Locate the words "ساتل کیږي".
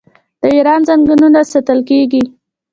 1.51-2.23